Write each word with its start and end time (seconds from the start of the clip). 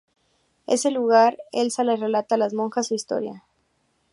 En 0.65 0.73
ese 0.73 0.89
lugar, 0.89 1.37
Elsa 1.51 1.83
les 1.83 1.99
relata 1.99 2.33
a 2.33 2.39
las 2.39 2.55
monjas 2.55 2.87
su 2.87 2.95
historia. 2.95 3.43